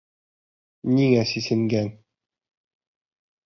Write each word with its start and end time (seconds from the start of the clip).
Ниңә 0.93 1.21
сисенгән? 1.33 1.95